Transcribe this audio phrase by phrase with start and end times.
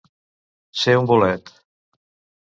[0.83, 1.51] Ser un bolet.